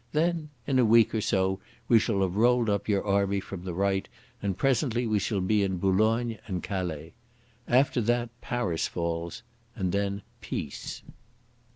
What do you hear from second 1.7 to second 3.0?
we shall have rolled up